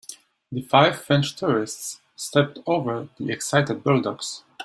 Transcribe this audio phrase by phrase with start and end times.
[0.51, 4.41] The five French tourists stepped over the excited bulldogs.